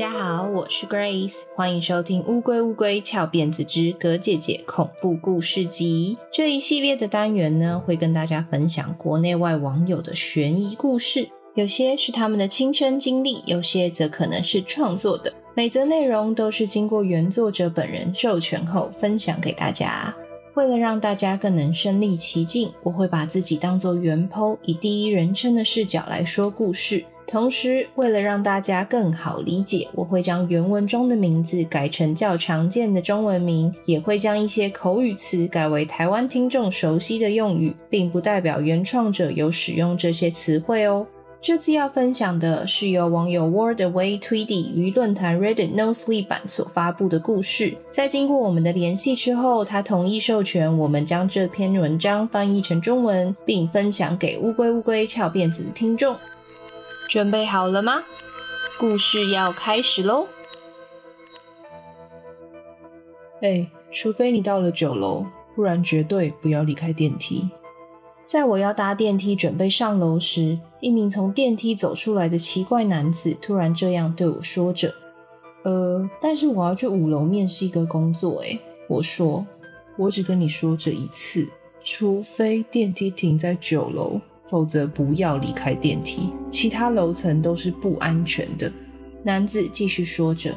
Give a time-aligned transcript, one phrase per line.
[0.00, 15.30] 大家好，我是 Grace，欢迎收听《乌龟乌龟翘辫子之葛姐姐恐怖故事集》这一系列的单元呢，会跟大家分享国内外网友的悬疑故事，有些是他们的亲身经历，有些则可能是创作的。
[15.52, 20.16] 每则内容都是经过原作者本人授权后分享给大家。
[20.54, 27.04] 为了让大家更能身临其境，我会把自己当作原剖以第一人称的视角来说故事。
[27.30, 41.06] 同时，为了让大家更好理解，我会将原文中的名字改成较常见的中文名，也会将一些口语词改为台湾听众熟悉的用语，并不代表原创者有使用这些词汇哦。
[41.40, 47.76] 这次要分享的是由网友 Wordaway Tweedy 于论坛 Reddit No Sleep 版所发布的故事。
[47.92, 56.16] 在经过我们的联系之后，他同意授权我们将这篇文章翻译成中文，并分享给乌龟乌龟翘辫子的听众。
[57.10, 58.04] 准备好了吗？
[58.78, 60.28] 故事要开始喽！
[63.42, 67.50] 哎，除非你到了九楼，不然绝对不要离开电梯。
[68.24, 74.94] 在我要搭电梯准备上楼时，一名从电梯走出来的奇怪男子突然这样对我说着
[75.66, 78.56] ：“呃，但是我要去五楼面试一个工作。”哎，
[78.88, 79.44] 我说
[79.98, 81.48] ：“我只跟你说这一次，
[81.82, 84.20] 除非电梯停在九楼。”
[84.50, 88.70] 否则不要离开电梯，其他楼层都是不安全的。
[89.22, 90.52] 男子继续说着，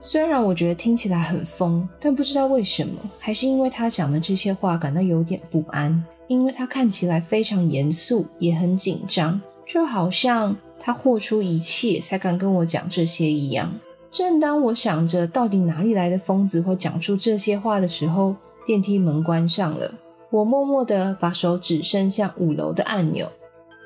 [0.00, 13.72] 虽然我觉得听起来很疯，但不知道为什么，还是因为他讲的这些话感到有点不安，因为他看起来非常严肃，也很紧张，就好像他豁出一切才敢跟我讲这些一样。
[14.10, 19.94] 正当我想着到底哪里来的疯子会讲出这些话的时候，电梯门关上了。
[20.30, 23.26] 我默默地把手指伸向五楼的按钮。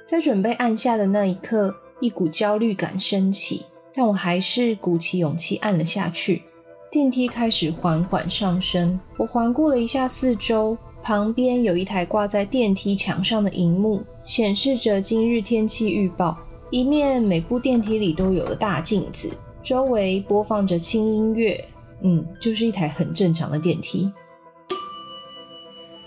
[0.06, 3.64] 在准备按下的那一刻，一股焦虑感升起，
[3.94, 6.42] 但我还是鼓起勇气按了下去。
[6.90, 16.36] 电梯开始缓缓上升，我环顾了一下四周，旁边有一台挂在电梯墙上的荧幕，显示着今日天气预报，
[16.70, 19.30] 一面每部电梯里都有的大镜子，
[19.62, 21.64] 周围播放着轻音乐。
[22.02, 24.12] 嗯，就是一台很正常的电梯。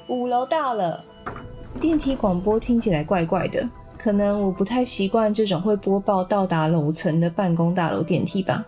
[0.08, 1.04] 五楼到了，
[1.80, 3.68] 电梯广播听起来怪怪的。
[4.06, 8.64] 可能我不太习惯这种会播报到达楼层的办公大楼电梯吧。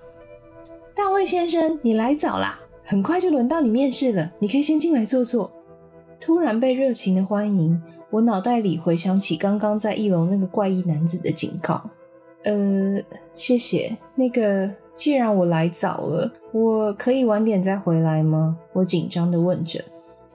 [0.96, 5.52] 大卫先生，你来早啦，很快就轮到你面试了，你可以先进来坐坐。
[6.20, 11.88] 突然被热情的欢迎，我脑袋里回想起刚刚在一楼那个怪异男子的警告。
[12.44, 12.97] 呃，
[13.36, 13.96] 谢谢。
[14.16, 18.58] 那个，既然我来早了，我可以晚点再回来吗？
[18.74, 19.86] 我紧张的问着。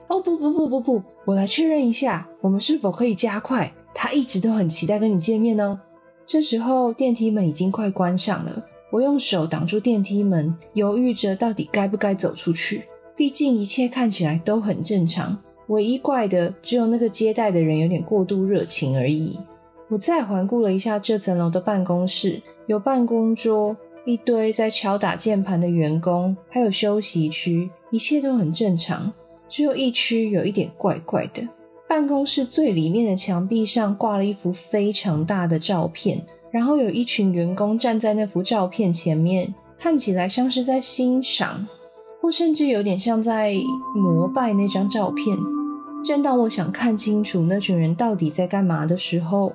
[0.07, 3.69] 哦，不不不不不，我来确认一下，我们是否可以加快？
[3.93, 5.79] 他一直都很期待跟你见面哦。
[6.25, 12.83] 这时候电梯门已经快关上了，我用手挡住电梯门，犹豫着到底该不该走出去。
[13.15, 15.37] 毕竟一切看起来都很正常，
[15.67, 19.39] 唯一怪的只有那个接待的人有点过度热情而已。
[19.89, 23.75] 我再环顾了一下这层楼的办公室，有办公桌，
[24.05, 29.13] 一堆在敲打键盘的员工，还有休息区，一切都很正常，
[29.47, 31.47] 只有一区有一点怪怪的。
[31.87, 41.67] 办公室最里面的墙壁上挂了一幅非常大的照片，然后有一群员工站在那幅照片前面，看起来像是在欣赏，
[42.21, 43.53] 或甚至有点像在
[43.95, 45.37] 膜拜那张照片。
[46.03, 49.53] 正当我想看清楚那群人到底在干嘛的时候，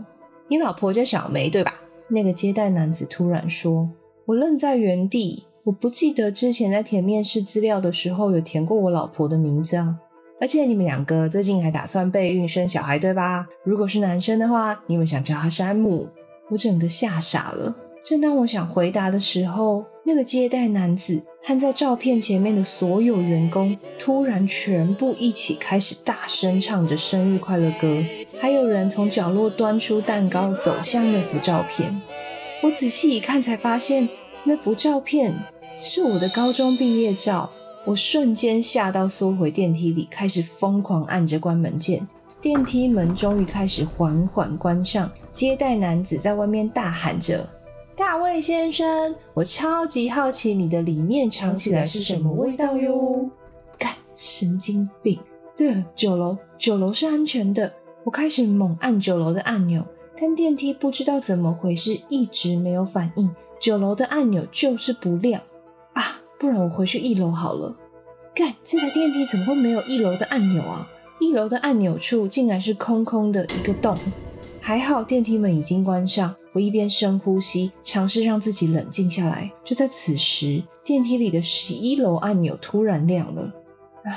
[0.48, 1.74] 你老婆叫小梅对吧？
[2.08, 3.90] 那个接待男子突然说。
[4.26, 9.98] 我愣在原地，我不记得之前在填面试资料的时候有填过我老婆的名字啊。
[10.40, 13.46] 而且你们两个最近还打算备孕生小孩，对吧？
[13.64, 16.08] 如果是男生的话，你们想叫他山姆？
[16.48, 17.74] 我整个吓傻了。
[18.04, 28.02] 正当我想回答的时候，那个接待男子和在照片前面的所有员工突然全部一起开始大声唱着生日快乐歌，
[28.38, 32.00] 还有人从角落端出蛋糕走向那幅照片。
[32.62, 34.08] 我仔细一看，才发现
[34.44, 35.34] 那幅照片
[35.80, 37.50] 是我的高中毕业照。
[37.88, 42.06] 我瞬间吓到，缩回电梯里，开始疯狂按着关门键。
[42.38, 47.48] 电梯门终于开始缓缓关上，接待男子在外面大喊着
[47.96, 53.26] ：“大卫先生，我超级好奇你的里面尝起来是什么味道哟！”
[53.78, 55.18] 干，神经病！
[55.56, 57.72] 对了，九楼，九楼是安全的。
[58.04, 59.82] 我开始猛按九楼的按钮，
[60.14, 63.34] 但电梯不知道怎么回事，一直没有反应。
[63.58, 65.40] 九楼的按钮就是不亮
[65.94, 66.02] 啊。
[66.38, 67.76] 不然我回去一楼好了。
[68.34, 70.88] 干，这台电梯怎么会没有一楼的按钮啊？
[71.18, 73.98] 一楼的按钮处竟然是空空的一个洞。
[74.60, 79.50] 还好电梯门已经关上，我一边深呼吸，尝试让自己冷静下来。
[79.64, 83.42] 就在此时，电梯里的十一楼按钮突然亮了。
[84.04, 84.10] 啊，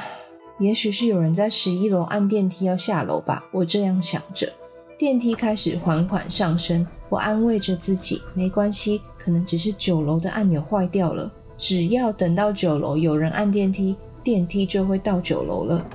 [0.59, 4.51] 也许是有人在十一楼按电梯要下楼吧，我这样想着。
[4.97, 11.31] 电梯开始缓缓上升，我安慰着自己，没关系，可能只是九楼的按钮坏掉了。
[11.61, 15.87] 只要等到九楼有人按电梯，电梯就会到九楼了。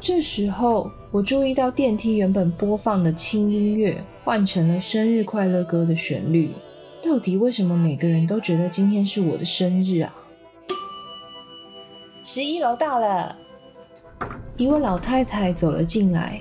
[0.00, 6.50] 这时候，我注意到电梯原本播放的轻音乐换成了生日快乐歌的旋律。
[7.04, 10.14] 到底为什么每个人都觉得今天是我的生日啊？
[12.24, 13.36] 十一楼到了，
[14.56, 16.40] 一位老太太走了进来。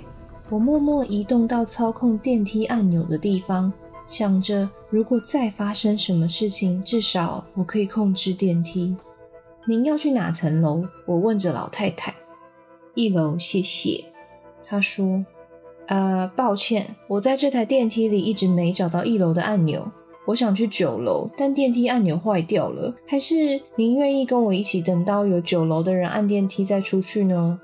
[0.50, 3.72] 我默默移动到操控电梯按钮的地方，
[4.08, 8.96] 想着如果再发生什么事情，至少我可以控制电梯。
[9.68, 10.86] 您要去哪层楼？
[11.06, 12.16] 我问着老太太。
[12.94, 14.06] 一楼，谢谢。
[14.64, 15.26] 她说
[15.88, 19.92] ：“呃，抱歉，我在这台电梯里一直没找到一楼的按钮。
[20.28, 22.96] 我想去九楼，但电梯按钮坏掉了。
[23.06, 27.60] 还是您愿意跟我一起等到有九楼的人按电梯再出去呢？”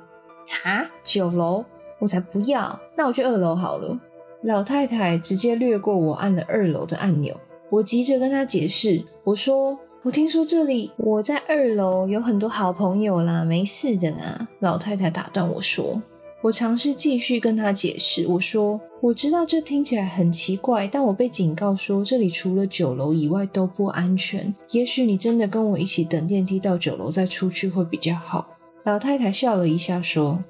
[0.65, 1.63] 啊，九楼？
[1.99, 2.77] 我才不要！
[2.97, 3.97] 那我去二楼好了。
[4.43, 7.39] 老太太直接略过我，按了二楼的按钮。
[7.69, 16.01] 我急着跟她解释，我说：“我听说这里我在二楼有很多好朋友啦，没事的啦。”老太太打断我说
[16.41, 24.53] ：“我尝试继续跟她解释，我说我知道这听起来很奇怪，但我被警告说这里除了九楼以外都不安全。
[24.71, 30.43] 也许你真的跟我一起等电梯到九楼再出去会比较好。”老太太笑了一下说。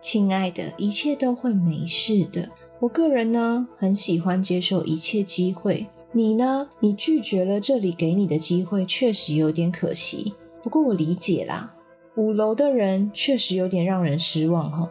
[0.00, 2.48] 亲爱的，一切都会没事的。
[2.82, 5.86] 我个人呢，很喜欢接受一切机会。
[6.10, 6.68] 你呢？
[6.80, 10.34] 你拒绝了这里给你的机会，确实有点可惜。
[10.64, 11.72] 不过我理解啦。
[12.16, 14.90] 五楼的人确实有点让人失望哈。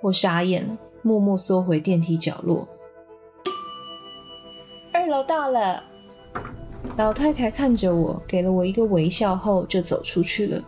[0.00, 2.68] 我傻眼了，默默缩回电梯角落。
[4.92, 5.84] 二楼到了。
[6.96, 10.60] 老太太看着我，给了我一个微笑后就走出去了。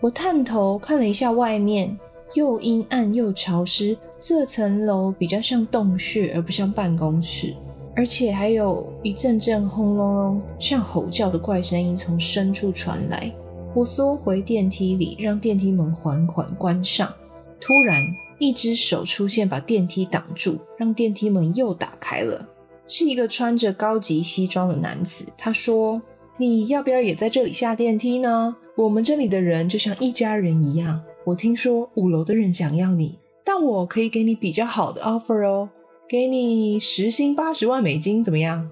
[0.00, 2.00] 我探头看了一下外面。
[2.34, 7.54] 又阴暗又潮湿，这层楼比较像洞穴，而不像办公室。
[7.96, 13.32] 而且还有一阵阵轰隆隆、像吼叫的怪声音从深处传来。
[13.74, 17.12] 我缩回电梯里，让电梯门缓缓关上。
[17.60, 18.02] 突然，
[18.38, 22.48] 一只手出现，把电梯挡住，让电梯门又打开了。
[22.86, 25.26] 是一个穿着高级西装的男子。
[25.38, 26.02] 他说
[26.36, 28.56] ：“你要不要也在这里下电梯呢？
[28.76, 35.68] 我们这里的人就像一家人一样。”我听说五楼的人想要你，但我可以给你比较好的 offer 哦，
[36.08, 38.70] 给你时薪八十万美金，怎么样？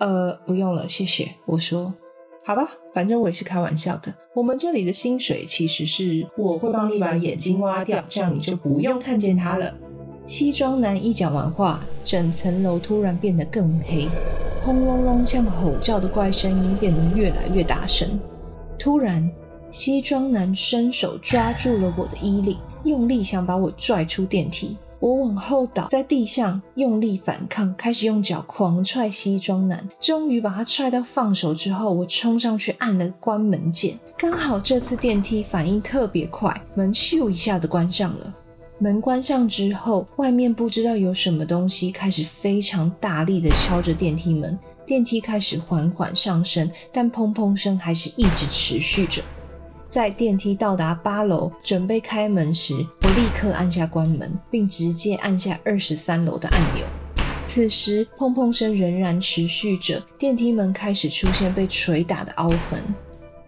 [0.00, 1.30] 呃，不用了，谢谢。
[1.46, 1.92] 我说，
[2.44, 4.14] 好吧，反正我也是开玩笑的。
[4.34, 9.74] 我们这里的薪水其实是我会帮你把眼睛挖掉，这样你就不用看见他了。
[10.24, 14.08] 西装男一讲完话，整层楼突然变得更黑，
[14.64, 18.20] 轰隆隆像吼叫的怪声音变得越来越大声，
[18.78, 19.28] 突然。
[19.70, 24.76] 西装男伸手抓住了我的衣领，用力想把我拽出电梯。
[25.00, 29.88] 我往后倒在地上，用力反抗，开始用脚狂踹西装男。
[30.00, 33.96] 终于把他踹到放手之后，我冲上去按了关门键。
[34.16, 38.34] 刚好这次电梯反应特别快，门咻一下的关上了。
[38.80, 44.58] 门关上之后，外面不知道有什么东西开始非常大力的敲着电梯门。
[44.84, 49.22] 电梯开始缓缓上升，但砰砰声还是一直持续着。
[49.88, 56.84] 在电梯到达八楼，准备开门时，我立刻按下关门，并直接按下二十三楼的按钮。
[57.46, 62.82] 此时，砰砰声仍然持续着，电梯门开始出现被捶打的凹痕。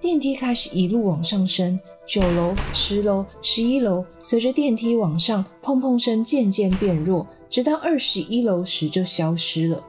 [0.01, 9.83] 电梯开始一路往上升，九楼、十楼、十一楼，随着电梯往上，砰砰声渐渐变弱，直到二十一楼时就消失了。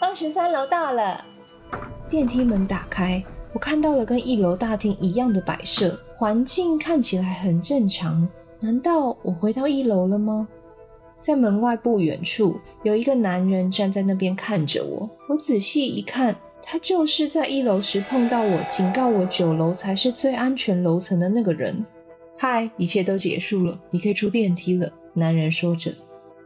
[0.00, 1.24] 二十三楼到了，
[2.08, 3.24] 电梯门打开。
[3.56, 8.28] 我看到了跟一楼大厅一样的摆设，环境看起来很正常。
[8.60, 10.46] 难道我回到一楼了吗？
[11.22, 15.08] 在门外不远处，有一个男人站在那边看着我。
[15.26, 21.82] 我仔细一看，他就是在一楼时碰到我，警告我九楼才是最安全楼层的那个人。
[22.36, 24.92] 嗨，一切都结束了，你可以出电梯了。
[25.14, 25.90] 男人说着，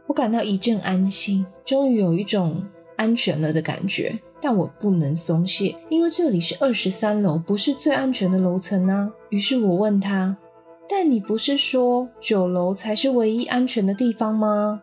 [0.07, 2.63] 我感到一阵安心，终于有一种
[2.95, 4.17] 安全了的感觉。
[4.41, 9.11] 但我不能松懈，因为这里是二十三楼，不是最安全的楼层啊。
[9.29, 10.35] 于是我问他
[10.89, 14.81] ：“但你不是说九楼才是唯一安全的地方吗？”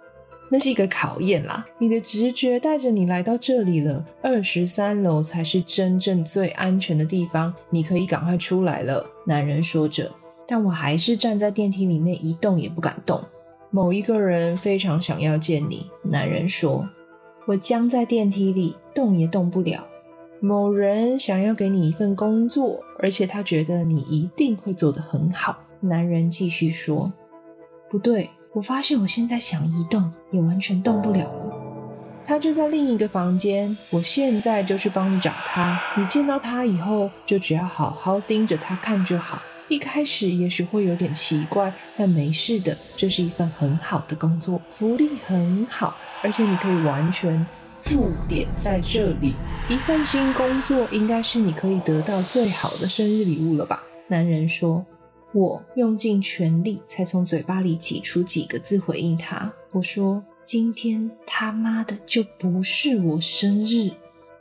[0.50, 1.66] 那是一个考验啦。
[1.78, 7.52] 你的直觉带着你来到这里了，二十三楼才是真正最安全的地方。
[7.68, 10.10] 你可以赶快出来了。”男人说着，
[10.46, 13.20] 但我还是站在电梯里面一动也不敢动。
[13.70, 16.88] 某一个人非常想要见你，男人说。
[17.48, 19.86] 我僵在电梯里，动也动不了。
[20.38, 25.56] 某人想要给你一份工作，而且他觉得你一定会做得很好。
[25.80, 27.10] 男人继续说
[27.88, 31.56] ：“不对，我发现我现在想移动，也完全动不了了。
[32.22, 35.80] 他就在另一个房间，我现在就去帮你找他。
[35.96, 39.40] 你见到他以后，就只要好好盯着他看就好。
[39.68, 42.76] 一开始也许会有点奇怪，但没事的。
[42.96, 47.46] 这是一份很好的工作，福利很好，而且你可以完全。”
[47.80, 49.34] 驻点在这里，
[49.68, 53.82] 一份新工作应该是你可以得到最好的生日礼物了吧？
[54.08, 54.84] 男人说。
[55.34, 59.52] 我用尽全力才从嘴巴里挤出几个字回应他。
[59.72, 63.90] 我说：“今天他妈的就不是我生日。”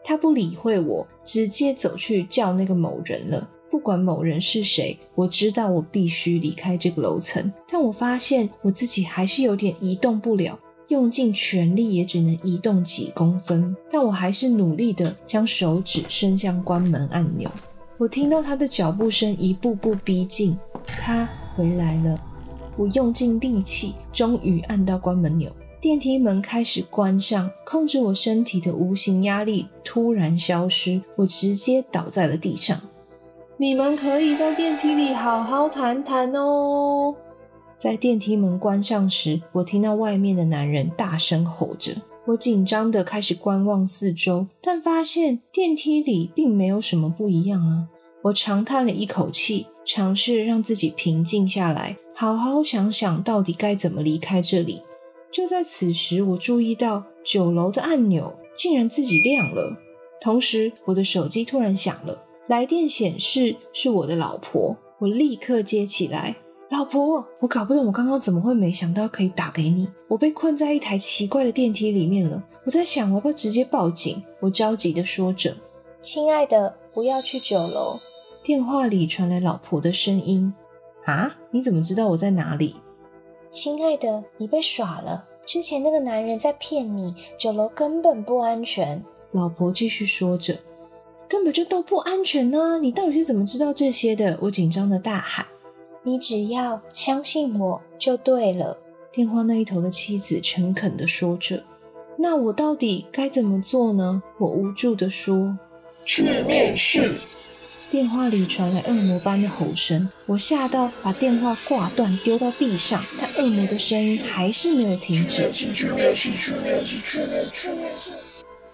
[0.02, 3.50] 他不理会我，直接走去叫那个某人了。
[3.70, 10.60] 不管某人是谁，我知道我必须离开这个楼层，但我发现我自己还是有点移动不了。
[10.88, 17.52] 用尽全力也只能移动几公分，但我还是努力地将手指伸向关门按钮。
[17.98, 22.18] 我听到他的脚步声一步步逼近，他回来了。
[22.78, 25.52] 我用尽力气，终于按到关门钮。
[25.82, 32.82] 电梯门开始关上，控制我身体的无形压力突然消失，我直接倒在了地上。
[33.60, 37.16] 你们可以在电梯里好好谈谈哦。
[37.76, 41.96] 在电梯门关上时，我听到外面的男人大声吼着。
[42.28, 47.88] 我紧张的开始观望四周，但发现电梯里并没有什么不一样啊！
[48.26, 54.84] 我长叹了一口气，尝试让自己平静下来，好好想想到底该怎么离开这里。
[55.32, 59.76] 就在此时，我注意到九楼的按钮竟然自己亮了，
[60.22, 66.38] 同时我的手机突然响了，来电显示是我的老婆，我立刻接起来。
[66.70, 69.90] 老婆，我搞不懂，我刚刚怎么会没想到可以打给你？
[70.08, 72.42] 我被困在一台奇怪的电梯里面了。
[72.64, 74.24] 我在想，我要不要直接报警？
[74.40, 75.56] 我着急的说着。
[76.02, 78.00] 亲爱的，不要去九楼。
[78.44, 80.54] 电话里传来老婆的声音。
[81.04, 81.38] 啊？
[81.52, 82.76] 你怎么知道我在哪里？
[83.52, 85.26] 亲爱的，你被耍了。
[85.46, 89.04] 之前那个男人在骗你，九楼根本不安全。
[89.32, 90.58] 老婆继续说着。
[91.28, 92.80] 根本就都不安全呢。
[92.80, 94.38] 你到底是怎么知道这些的？
[94.42, 95.46] 我紧张的大喊。
[96.04, 98.78] 你只要相信我就对了。
[99.12, 101.64] 电话那一头的妻子诚恳地说着。
[102.18, 104.24] 那我到底该怎么做呢？
[104.38, 105.58] 我无助地说。
[106.06, 107.12] 去面试。
[107.90, 113.02] 电话里传来恶魔般的吼声，我吓到把电话挂断，丢到地上。
[113.18, 115.50] 但恶魔的声音还是没有停止。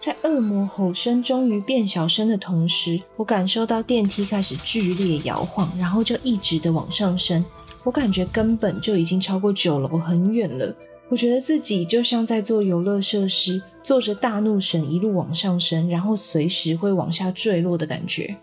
[0.03, 7.45] 在恶魔吼声终于变小声的同时，我感受到电梯开始剧烈摇晃，然后就一直的往上升。
[7.85, 10.75] 我感觉根本就已经超过九楼很远了。
[11.07, 18.35] 我觉得自己就像在做游乐设施，坐着大怒神一路往上升，然后随时会往下坠落的感觉。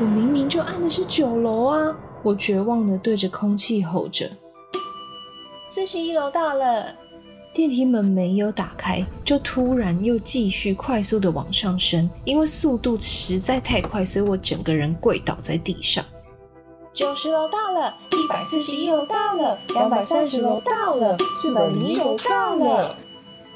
[0.00, 1.96] 我明明就按的是九楼啊！
[2.22, 4.30] 我绝望的对着空气吼着
[5.68, 6.94] ：“四十一楼到了。”
[7.58, 12.08] 电梯门没有打开，就突然又继续快速的往上升。
[12.24, 16.04] 因为速度实在太快，所以我整个人跪倒在地上。
[16.92, 22.94] 九十楼到了，一百四十一楼到了，两百三十楼到了，四百零一楼到了。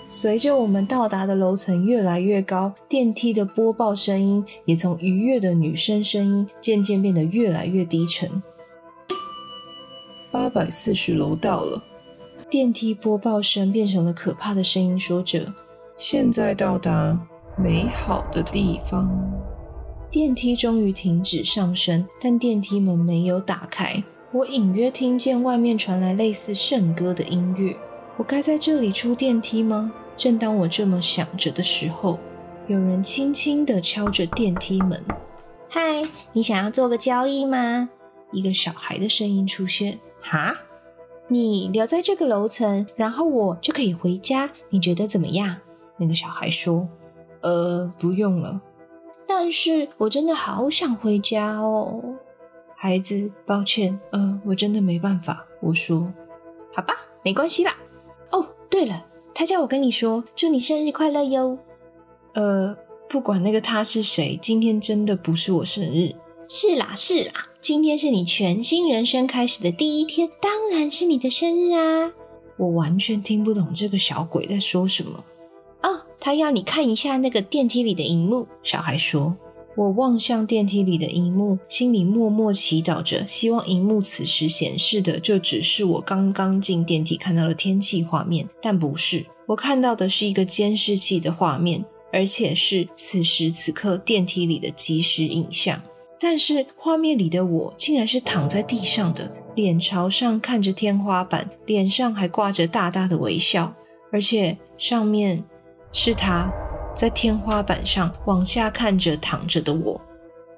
[0.04, 8.42] 随着我们到达的楼层越来越高，电梯的播报声音也从愉悦的女生声音渐渐变得越来越低沉。
[10.32, 11.80] 八百四十楼到了。
[12.52, 15.50] 电梯播报声变成了可怕的声音，说着
[15.96, 17.18] ：“现在到达
[17.56, 19.10] 美好的地方。”
[20.12, 24.04] 电梯终于停止上升，但电梯门没有打开。
[24.32, 27.74] 我隐约听见外面传来类似圣歌的音乐。
[28.18, 29.90] 我该在这里出电梯吗？
[30.14, 32.18] 正当我这么想着的时候，
[32.66, 35.02] 有人轻轻地敲着电梯门。
[35.70, 36.02] “嗨，
[36.34, 37.88] 你想要做个交易吗？”
[38.30, 39.98] 一个小孩的声音出现。
[40.20, 40.54] “哈？”
[41.32, 44.50] 你留在这个楼层，然后我就可以回家。
[44.68, 45.56] 你觉得怎么样？
[45.96, 46.88] 那个小孩说
[47.42, 48.60] ：“呃，不用了。”
[49.26, 52.16] 但是我真的好想回家哦。
[52.76, 55.46] 孩子，抱歉，呃，我真的没办法。
[55.60, 56.12] 我说
[56.74, 57.72] ：“好吧，没关系啦。”
[58.32, 61.58] 哦，对了，他叫我跟你说，祝你生日快乐哟。
[62.34, 62.76] 呃，
[63.08, 66.14] 不管那个他是谁，今天真的不是我生日。
[66.48, 67.32] 是啦，是啦。
[67.62, 72.12] 今天是你全新人生开始的第一天，当然是你的生日啊！
[72.56, 75.24] 我完全听不懂这个小鬼在说什么。
[75.84, 78.48] 哦，他要你看一下那个电梯里的荧幕。
[78.64, 79.36] 小孩说。
[79.76, 89.24] 我望向电梯里的荧幕，心里默默祈祷着，希望荧幕此时显示的就只是我刚刚进电梯看到的天气画面，但不是。
[89.46, 95.80] 我看到的是一个监视器的画面，而且是此时此刻电梯里的即时影像。
[96.22, 103.74] 但是画面里的我竟然是躺在地上的，脸朝上看着天花板，脸上还挂着大大的微笑，
[104.12, 105.42] 而且上面
[105.92, 106.48] 是他
[106.94, 110.00] 在天花板上往下看着躺着的我。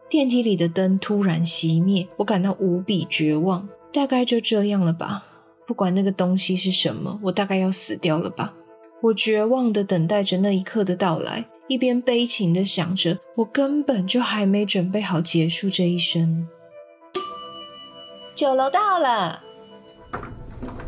[0.07, 3.67] 电梯里的灯突然熄灭，我感到无比绝望。
[3.91, 5.25] 大概就这样了吧，
[5.67, 8.55] 不管那个东西是什么，我大概要死掉了吧。
[9.01, 11.47] 我绝望地等待着那一刻的到来。
[11.67, 16.47] 一边悲情的想着，我根本就还没准备好结束这一生。
[18.37, 19.41] 九楼到了，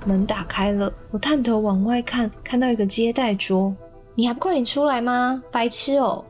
[0.05, 3.75] 门打开了，我探头往外看，看到一个接待桌。
[4.15, 5.43] 你还不快点出来吗？
[5.51, 6.25] 白痴哦！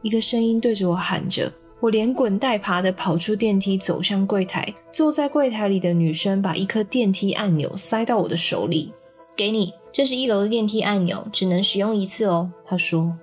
[0.00, 1.52] 一个声音对着我喊着。
[1.78, 4.66] 我连滚带爬的跑出电梯，走向柜台。
[4.92, 8.92] 坐在柜台里的女生把一颗电梯按钮塞到我的手里，
[9.36, 12.50] 给你，这是一楼的电梯按钮，只能使用一次哦。
[12.64, 13.16] 她说。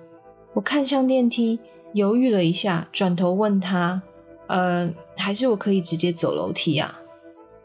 [0.54, 1.60] 我看向电梯，
[1.92, 4.02] 犹豫了一下，转头问她
[4.48, 7.00] ：“呃，还是我可以直接走楼梯啊？”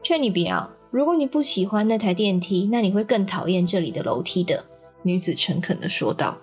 [0.04, 4.66] 劝你不要，如果你不喜欢那台电梯，那你会更讨厌这里的楼梯的。”
[5.04, 6.38] 女子诚恳地说道。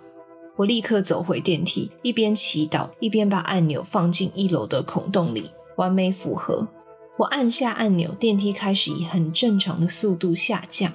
[0.56, 6.68] 我立刻走回电梯，一边祈祷，一边把按钮放进一楼的孔洞里，完美符合。
[7.16, 10.92] 我按下按钮，电梯开始以很正常的速度下降。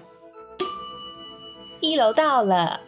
[1.81, 2.81] 一楼到了。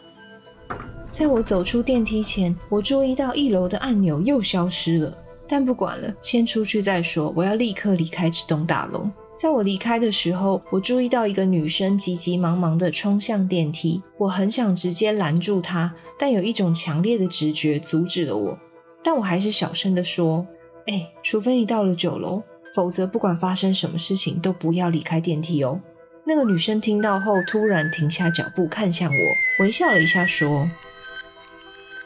[1.19, 5.17] 在我走出电梯前，我注意到一楼的按钮又消失了。
[5.49, 7.33] 但不管了，先出去再说。
[7.35, 9.05] 我要立刻离开这栋大楼。
[9.37, 14.01] 在我离开的时候，我注意到一个女生急急忙忙地冲向电梯。
[14.17, 18.57] 我很想直接拦住她，但有一种强烈的直觉阻止了我。
[19.03, 20.47] 但我还是小声地说
[20.87, 22.41] ：“哎，除非你到了九楼，
[22.73, 25.81] 否则不管发生什么事情，都不要离开电梯哦。”
[26.25, 30.65] 那个女生听到后，突然停下脚步，看向我，微笑了一下，说。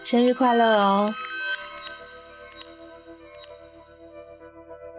[0.04, 1.14] 生日快乐哦！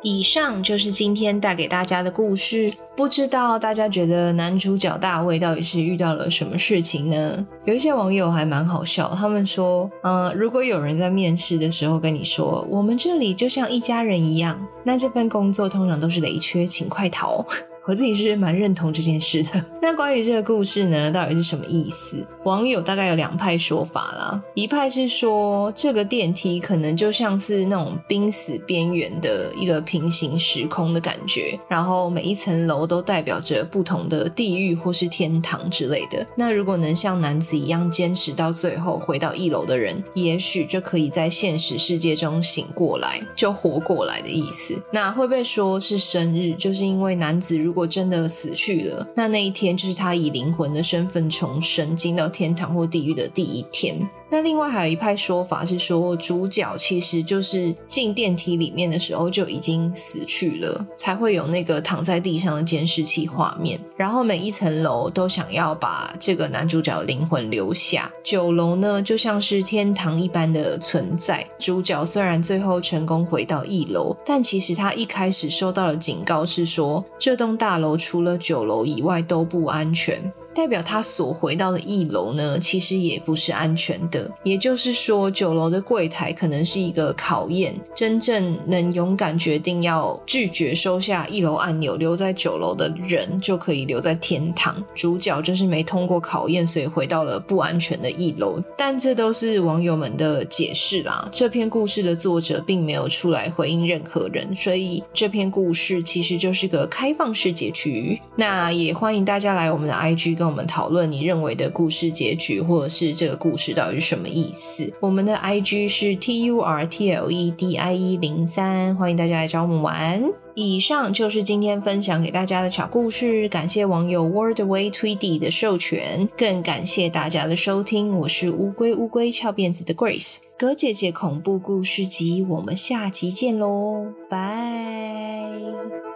[0.02, 2.72] 以上就是今天带给大家的故事。
[2.96, 7.46] 不知道大家觉得男主角大卫到底是遇到了什么事情呢？
[7.66, 17.44] 有一些网友还蛮好笑，他们说：“嗯、如果有人在面试的时候跟你说，我们这里就像一家人一样，那这份工作通常都是雷缺，请快逃。”
[17.86, 19.50] 我自己是蛮认同这件事的。
[19.82, 22.26] 那关于这个故事呢，到底是什么意思？
[22.44, 24.42] 网友大概有两派说法啦。
[24.54, 36.26] 一派是说，这个电梯可能就像是那种濒死边缘的一个平行时空的感觉，然后每一层楼都代表着不同的地狱或是天堂之类的。
[36.36, 44.82] 那如果能像男子一样坚持到最后，回到一楼的人，也许就可以在现实世界中醒过来，就活过来的意思。
[44.90, 54.08] 那会被说是生日，就是因为男子如如果真的死去了，那那一天就是他以灵魂的身份重生，进到天堂或地狱的第一天。
[54.34, 63.78] 那另外还有一派说法是说，主角其实就是进电梯里面的时候就已经死去了，才会有那个躺在地上的监视器画面。
[63.96, 68.10] 然后每一层楼都想要把这个男主角的灵魂留下。
[68.24, 71.48] 九楼呢，就像是天堂一般的存在。
[71.56, 80.20] 主角虽然最后成功回到一楼，但其实他一开始收到的警告是说，这栋大楼除了九楼以外都不安全。
[80.54, 84.30] 代表他所回到的一楼呢，其实也不是安全的。
[84.44, 94.82] 也就是说，九楼的柜台可能是一个考验，真正能勇敢决定要拒绝收下一楼按钮，留在九楼的人，就可以留在天堂。
[94.94, 98.62] 主角就是没通过考验，所以回到了不安全的一楼。
[98.78, 101.28] 但这都是网友们的解释啦。
[101.32, 108.20] 这篇故事的作者并没有出来回应任何人，所以这篇故事其实就是个开放式结局。
[108.36, 114.92] 那也欢迎大家来我们的 IG 跟跟我们讨论你认为的故事结局，或者是这个故事到底是什么意思？
[115.00, 120.22] 我们的 IG 是 T U R T L E D I E 零三，欢迎大家来找我们玩。
[120.54, 128.14] 以上就是今天分享给大家的小故事，感谢网友 Wordway Tweedy 的授权，更感谢大家的收听。
[128.18, 136.13] 我是乌龟乌龟翘辫子的 Grace，葛姐姐恐怖故事集，我们下集见喽，拜。